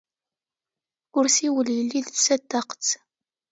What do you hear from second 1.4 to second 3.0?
wel yelli dessat taqqet.